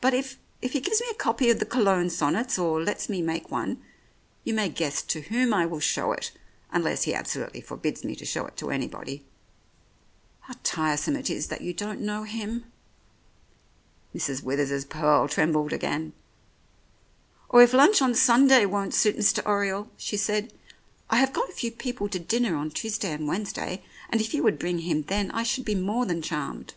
[0.00, 3.22] But if— if he gives me a copy of the Cologne sonnets, or lets me
[3.22, 3.80] make one,
[4.42, 6.32] you may guess to whom I will show it,
[6.72, 9.24] unless he absolutely forbids me to show it to anybody.
[10.40, 12.64] How tiresome it is that you don't know him!"
[14.12, 14.42] Mrs.
[14.42, 16.14] Withers's pearl trembled again.
[17.48, 19.38] "Or if lunch on Sunday won't suit Mr.
[19.46, 20.52] Oriole," IOI The Oriolists she said,
[21.10, 24.42] "I have got a few people to dinner on Tuesday and Wednesday, and if you
[24.42, 26.74] would bring him then I should be more than charmed."